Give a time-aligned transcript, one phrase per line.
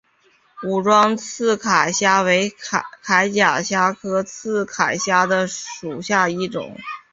[0.63, 2.49] 武装刺铠虾为
[3.03, 6.75] 铠甲虾科刺铠虾属下的一个种。